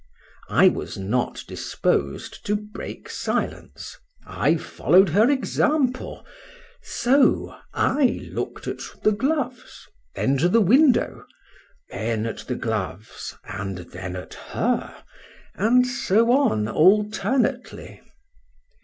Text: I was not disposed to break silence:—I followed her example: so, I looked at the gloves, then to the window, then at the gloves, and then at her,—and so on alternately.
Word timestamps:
I 0.49 0.67
was 0.67 0.97
not 0.97 1.43
disposed 1.47 2.43
to 2.47 2.55
break 2.55 3.07
silence:—I 3.07 4.55
followed 4.57 5.09
her 5.09 5.29
example: 5.29 6.25
so, 6.81 7.55
I 7.75 8.27
looked 8.33 8.67
at 8.67 8.79
the 9.03 9.11
gloves, 9.11 9.87
then 10.15 10.39
to 10.39 10.49
the 10.49 10.59
window, 10.59 11.23
then 11.91 12.25
at 12.25 12.39
the 12.47 12.55
gloves, 12.55 13.35
and 13.43 13.77
then 13.77 14.15
at 14.15 14.33
her,—and 14.33 15.85
so 15.85 16.31
on 16.31 16.67
alternately. 16.67 18.01